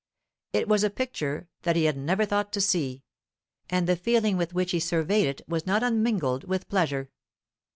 It 0.51 0.67
was 0.67 0.83
a 0.83 0.89
picture 0.89 1.47
that 1.61 1.75
he 1.75 1.83
had 1.83 1.95
never 1.95 2.25
thought 2.25 2.51
to 2.53 2.59
see, 2.59 3.03
and 3.69 3.85
the 3.85 3.95
feeling 3.95 4.35
with 4.35 4.51
which 4.51 4.71
he 4.71 4.79
surveyed 4.79 5.27
it 5.27 5.41
was 5.47 5.67
not 5.67 5.83
unmingled 5.83 6.43
with 6.43 6.67
pleasure. 6.67 7.11